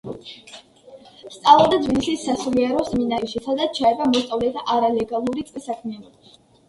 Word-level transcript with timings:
სწავლობდა 1.33 1.77
თბილისის 1.83 2.23
სასულიერო 2.29 2.81
სემინარიაში, 2.87 3.43
სადაც 3.49 3.77
ჩაება 3.81 4.09
მოსწავლეთა 4.17 4.65
არალეგალური 4.77 5.45
წრის 5.51 5.69
საქმიანობაში. 5.73 6.35